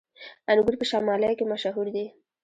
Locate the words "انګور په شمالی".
0.51-1.33